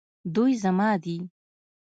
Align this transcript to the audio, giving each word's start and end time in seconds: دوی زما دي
دوی 0.33 0.51
زما 0.63 0.89
دي 1.03 1.17